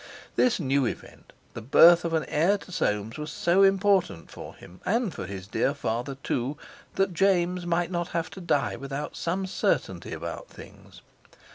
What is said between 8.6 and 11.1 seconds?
without some certainty about things.